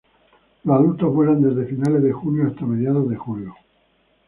[0.63, 3.53] Los adultos vuelan desde finales de junio hasta mediados de julio.